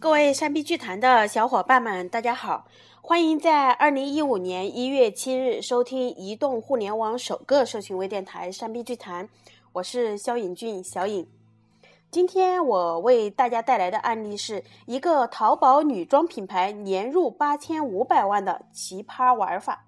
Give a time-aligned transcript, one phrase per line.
[0.00, 2.66] 各位山壁剧团的小伙伴们，大家好！
[3.02, 9.28] 欢迎在二零一五年一月七日收听移动互联网首个社群微电台山壁剧团，
[9.74, 11.28] 我是肖颖俊，小颖。
[12.10, 19.84] 今天我为大家带来的案例是一个淘宝女装品牌年入八千五百万的奇葩玩法。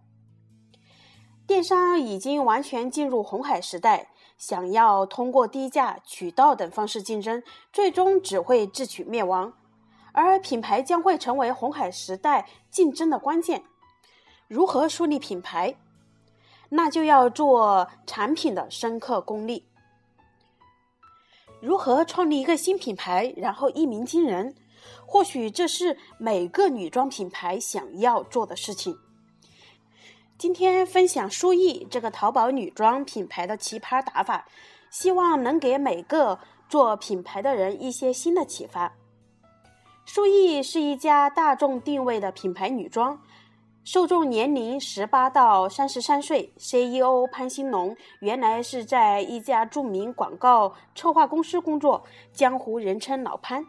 [1.47, 7.43] 电商已经完全进入红海时代，想要通过低价、渠道等方式竞争，
[7.73, 9.55] 最终只会自取灭亡。
[10.13, 13.65] 而品牌将会成为红海时代竞争的关键。
[14.49, 15.75] 如何树立品牌？
[16.71, 19.67] 那就要做产品的深刻功力。
[21.61, 24.55] 如何创立一个新品牌，然后一鸣惊人？
[25.07, 28.99] 或许这是每个女装品牌想要做的事情。
[30.39, 34.49] 今天分享书艺这个淘宝女装品牌的奇葩打法，
[34.91, 38.95] 希望能给每个做品牌的人一些新的启发。
[40.05, 43.21] 书艺是一家大众定位的品牌女装。
[43.85, 53.65] 受众年龄十八到三十三岁，CEO 潘兴龙原来是在一家著名广告策划公司工作，江湖人称老潘。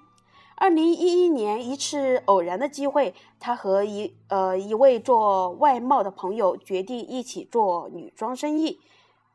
[0.55, 8.79] 二零一一年一次偶然的机会，他和一呃一位做外贸的朋友决定一起做女装生意，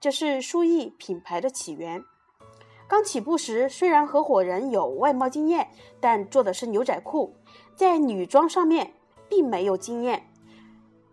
[0.00, 2.04] 这是书艺品牌的起源。
[2.88, 5.68] 刚起步时，虽然合伙人有外贸经验，
[6.00, 7.34] 但做的是牛仔裤，
[7.76, 8.94] 在女装上面
[9.28, 10.24] 并没有经验。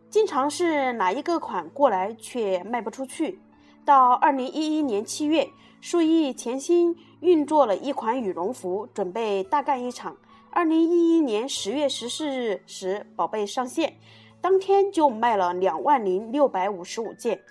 [0.10, 3.42] 经常是拿一个款过来却卖不出去。
[3.84, 5.50] 到二零一一年七月，
[5.82, 10.16] 舒逸潜心运作了一款羽绒服，准备大干一场。
[10.52, 13.98] 二零一一年十月十四日时，宝贝上线，
[14.40, 17.42] 当天就卖了两万零六百五十五件，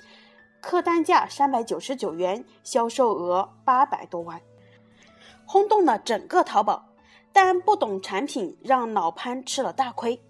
[0.64, 4.40] 客单价三百九十九元，销售额八百多万，
[5.44, 6.86] 轰动了整个淘宝。
[7.32, 10.20] 但不懂产品，让老潘吃了大亏。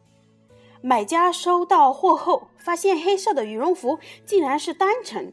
[0.80, 5.32] 买家收到货后，发现黑色的羽绒服竟然是单层，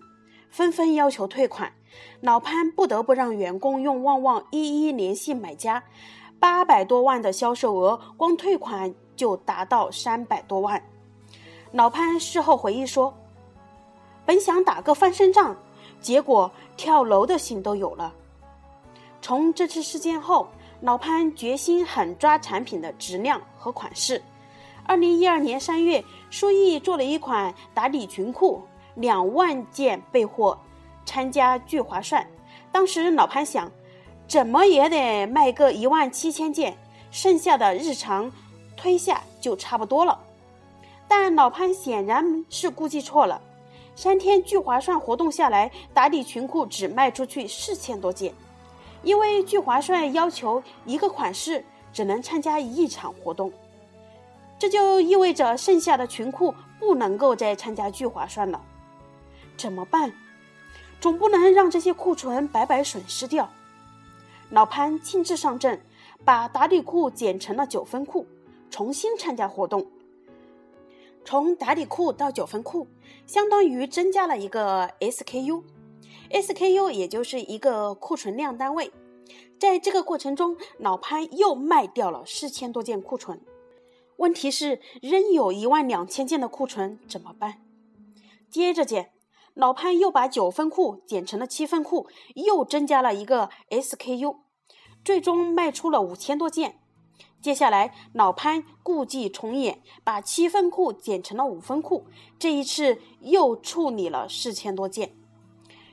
[0.50, 1.73] 纷纷要求退款。
[2.19, 5.84] 老潘不得不让员工用旺旺一一联系买家。
[6.40, 10.84] 八百多万的销售额，光退款就达到三百多万。
[11.72, 13.13] 老潘事后回忆说
[14.26, 15.56] ：“本想打个翻身仗，
[16.02, 18.14] 结果跳楼的心都有了。”
[19.22, 20.48] 从这次事件后，
[20.82, 24.22] 老潘决心狠抓产品的质量和款式。
[24.84, 28.64] 二零一二年三月，舒逸做了一款打底裙裤，
[28.96, 30.58] 两万件备货，
[31.06, 32.26] 参加聚划算。
[32.72, 33.72] 当时老潘想，
[34.28, 36.76] 怎么也得卖个一万七千件，
[37.12, 38.32] 剩下的日常
[38.76, 40.20] 推下就差不多了。
[41.08, 43.40] 但老潘显然是估计错了，
[43.96, 48.34] 三天聚划算活动下来，打底裙裤只卖出去四千多件，
[49.03, 51.63] 因为聚划算要求一个款式
[51.94, 53.52] 只能参加一场活动。
[54.57, 58.62] 这就意味着剩下的裙裤不能够再参加聚划算了，
[59.57, 60.12] 怎么办？
[61.00, 63.50] 总不能让这些库存白白损失掉。
[64.50, 65.81] 老潘亲自上阵，
[66.23, 68.25] 把打底裤剪成了九分裤，
[68.69, 69.85] 重新参加活动。
[71.24, 72.88] 从打底裤到九分裤，
[73.26, 78.92] 相当于增加了一个 SKU，SKU 也就是一个库存量单位。
[79.59, 83.40] 在这个过程中，老潘又卖掉了四千多件库存。
[84.18, 87.62] 问题是仍有一万两千件的库存怎么办？
[88.50, 89.12] 接着减，
[89.53, 94.38] 老潘又把九分裤减成了七分裤，又增加了一个 SKU，
[95.06, 96.81] 最终卖出了五千多件。
[97.41, 102.06] 接下来，老潘故伎重演，把七分裤剪成了五分裤，
[102.38, 105.13] 这一次又处理了四千多件。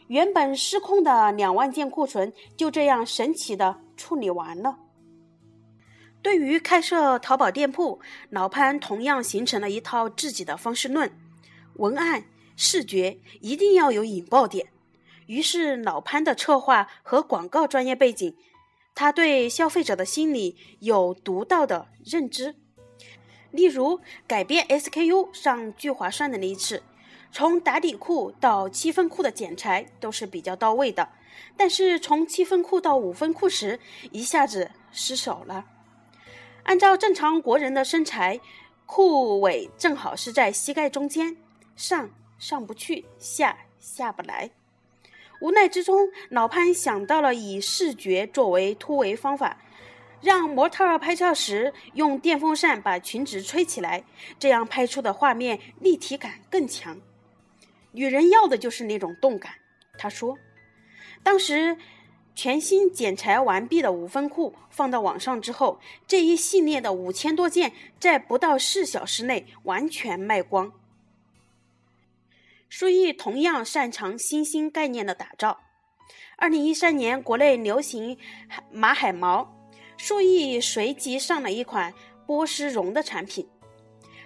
[0.09, 4.79] 原本失控的两万件库存就这样神奇的处理完了。
[6.21, 11.11] 对于开设淘宝店铺，老潘同样形成了一套自己的方式论：
[11.75, 12.25] 文案、
[12.57, 14.69] 视觉一定要有引爆点。
[15.27, 18.35] 于是，老潘的策划和广告专业背景，
[18.99, 22.57] 他对消费者的心理有独到的认知。
[23.53, 26.83] 例如，改变 SKU 上聚划算的那一次，
[27.31, 31.11] 从打底裤到七分裤的剪裁都是比较到位的，
[31.57, 33.79] 但是从七分裤到五分裤时，
[34.11, 35.65] 一下子失手了。
[36.65, 38.41] 按照正常国人的身材，
[38.85, 41.37] 裤尾正好是在膝盖中间，
[41.77, 44.51] 上上不去，下下不来。
[45.41, 49.59] 无奈之中，老潘想到了以视觉作为突围方法，
[50.21, 54.05] 让模特拍照时用电风扇把裙子吹起来，
[54.39, 57.01] 这样拍出的画面立体感更强。
[57.93, 59.53] 女人要的就是那种动感。
[59.97, 60.37] 他说，
[61.23, 61.77] 当时。
[62.35, 70.73] 全新剪裁完毕的五分裤放到网上之后，这一系列的五千多件在不到四小时内完全卖光。
[72.79, 75.59] 舒逸同样擅长新兴概念的打造。
[76.37, 78.17] 二零一三年国内流行
[78.71, 79.53] 马海毛，
[79.97, 81.93] 舒逸随即上了一款
[82.25, 83.49] 波丝绒的产品，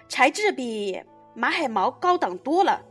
[0.07, 1.01] 材质比
[1.33, 2.85] 马海毛高档多了，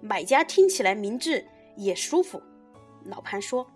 [0.00, 1.46] 买家听起来明智
[1.76, 2.42] 也舒服。
[3.04, 3.70] 老潘说。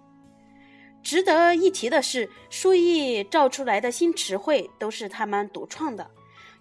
[1.04, 6.10] 值得一提的是，舒逸造出来的新词汇都是他们独创的，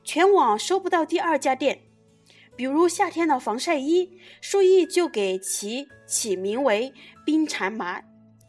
[0.03, 1.81] 全网搜不到第二家店。
[2.57, 4.11] 比如夏天的防晒衣，
[4.41, 6.91] 舒逸就给其起名为
[7.23, 8.01] “冰蚕麻”。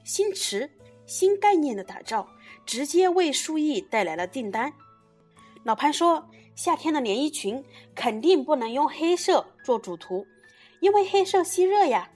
[0.02, 0.68] 新词、
[1.06, 2.26] 新概念的打造，
[2.64, 4.72] 直接为舒逸带来了订单。
[5.62, 6.26] 老潘说，
[6.56, 7.62] 夏天的连衣裙
[7.94, 10.26] 肯定不能用黑色做主图，
[10.80, 12.10] 因为黑色吸热呀。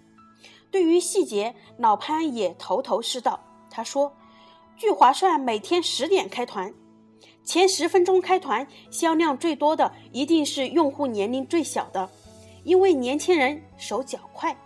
[0.71, 3.39] 对于细节，老潘也头头是道。
[3.71, 4.17] 他说
[4.79, 6.73] ：“聚划算每天十点开团，
[7.45, 12.09] 前十分钟开团销量最多的一定是用户年龄最小的，
[12.65, 14.57] 因为年轻人手脚快。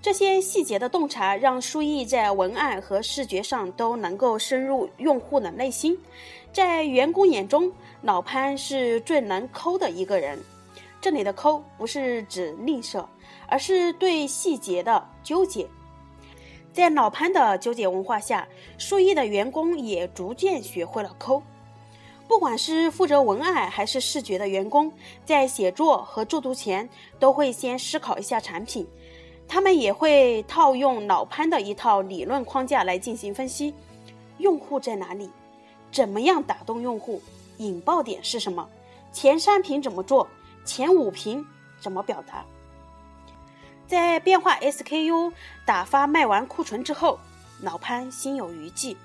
[0.00, 5.96] 这些细节的洞察让舒逸在文案和视觉上都能够深入用户的内心。
[6.52, 10.36] 在员工眼中，老潘是最能抠的一个人。
[11.00, 13.04] 这里的抠不是指吝啬，
[13.46, 15.68] 而是对细节的纠结。”
[16.72, 18.48] 在老潘的纠结文化下，
[18.78, 21.40] 舒逸的员工也逐渐学会了抠。
[22.32, 24.90] 不管是负责文案还是视觉的员工，
[25.22, 26.88] 在写作和作图前
[27.18, 28.88] 都会先思考一下产品。
[29.46, 33.74] 他们也会套用老潘的一套理论框架来进行分析：
[34.38, 35.28] 用户在哪里？
[35.92, 37.20] 怎么样打动用户？
[37.58, 38.66] 引爆点是什么？
[39.12, 40.26] 前三屏怎么做？
[40.64, 41.46] 前五屏
[41.82, 42.46] 怎么表达？
[43.86, 45.30] 在变化 SKU
[45.66, 47.20] 打发卖完库存之后，
[47.60, 48.96] 老潘心有余悸。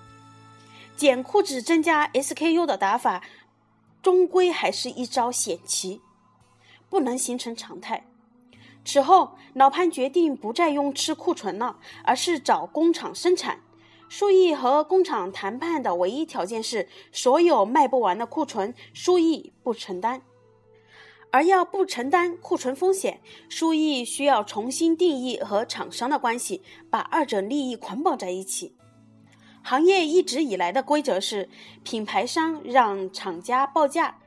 [0.98, 3.24] 减库值增加 SKU 的打法，
[4.02, 6.02] 终归还是一招险棋，
[6.90, 8.08] 不能形成常态。
[8.84, 13.60] 此后，老潘决定不再用吃库存了，而是找工厂生产。
[14.10, 20.24] 舒逸和工厂谈判的唯一条件是，所有卖不完的库存，舒逸不承担。
[21.30, 28.74] 而要不承担库存风险，舒逸需要重新定义和厂商的关系，把二者利益捆绑在一起。
[29.68, 31.50] 行业一直以来的规则是，
[31.84, 34.18] 品牌商让厂家报价，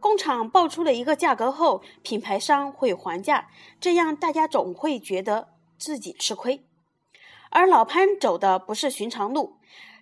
[0.00, 6.64] 工厂报出了一个价格后，品牌商会还价，这样大家总会觉得自己吃亏。
[7.50, 9.58] 而老潘走的不是寻常路。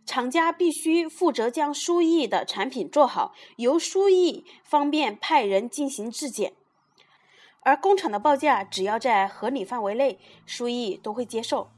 [0.07, 6.53] 厂家必须负责将舒逸的产品做好，由舒逸方便派人进行质检。
[7.63, 11.73] 而工厂的报价只要在合理范围内，舒逸都会接受。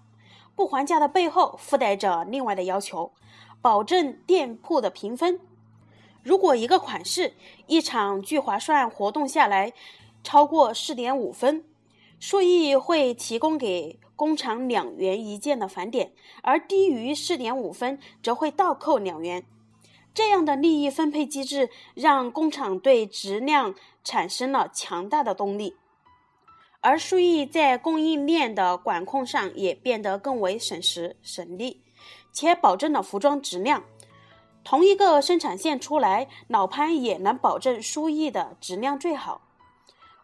[0.55, 3.13] 不还价的背后附带着另外的要求，
[3.61, 5.41] 保证店铺的评分。
[6.23, 7.35] 如果一个款式
[7.67, 9.73] 一场聚划算活动下来
[10.23, 11.65] 超过四点五分，
[12.21, 13.99] 舒逸会提供给。
[14.15, 16.13] 工厂两元一件的返点，
[16.43, 19.45] 而低于四点五分则会倒扣两元。
[20.15, 25.75] 这样的利益分配机制让工厂对质量产生了强大的动力，
[26.83, 31.81] 而舒逸在供应链的管控上也变得更为省时省力，
[32.33, 33.85] 且保证了服装质量。
[34.65, 39.41] 同一个生产线出来，老潘也能保证舒逸的质量最好。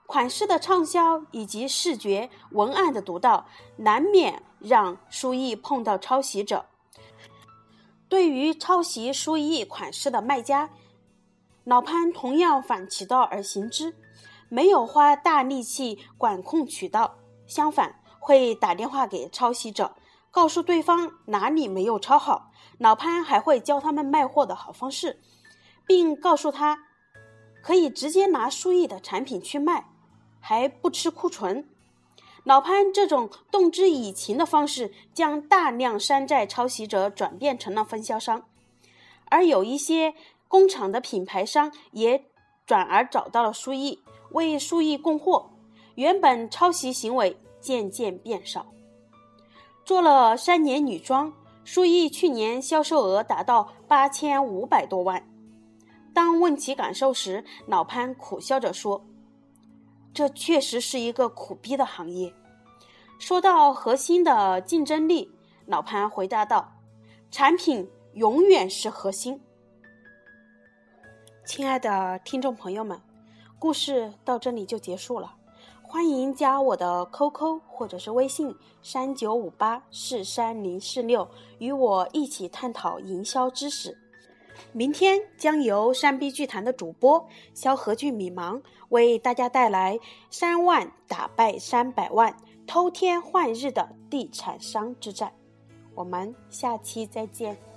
[0.06, 6.66] 款式的畅销以及视觉文案的独到，难免让舒逸碰到抄袭者。
[8.08, 10.70] 对于抄袭舒逸款式的卖家，
[11.62, 13.94] 老潘同样反其道而行之，
[14.48, 19.94] 没有花大力气管控渠道，相反会打电话给抄袭者，
[20.30, 22.50] 告诉对方哪里没有抄好。
[22.78, 25.20] 老潘还会教他们卖货的好方式，
[25.86, 26.84] 并告诉他
[27.62, 29.88] 可以直接拿舒逸的产品去卖。
[30.40, 31.68] 还不吃库存，
[32.44, 38.44] 老潘这种动之以情的方式，将大量山寨抄袭者转变成了分销商，
[39.26, 40.14] 而有一些
[40.46, 42.24] 工厂的品牌商也
[42.64, 44.00] 转而找到了舒逸，
[44.32, 45.50] 为舒逸供货，
[45.94, 48.66] 原本抄袭行为渐渐变少。
[49.84, 51.32] 做了三年女装，
[51.64, 55.26] 舒逸去年销售额达到八千五百多万。
[56.12, 59.04] 当问其感受时，老潘苦笑着说。
[60.14, 62.34] 这确实是一个苦逼的行业。
[63.20, 65.30] 说到核心的竞争力，
[65.66, 66.72] 老潘回答道
[67.30, 69.40] ：“产品永远是核心。”
[71.46, 73.00] 亲爱的听众朋友们，
[73.58, 75.34] 故事到这里就结束了。
[75.82, 83.96] 欢迎加我的 QQ 或者是微信三九五八四三零四六，与我一起探讨营销知识。
[84.72, 88.60] 明天将由山 B 剧团的主播萧何俊米芒
[88.90, 89.98] 为大家带来
[90.30, 92.36] 三万打败三百万、
[92.66, 95.32] 偷天换日的地产商之战。
[95.94, 97.67] 我们下期再见。